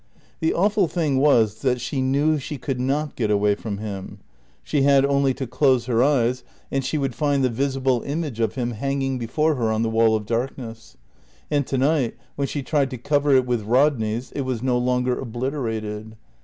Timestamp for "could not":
2.57-3.15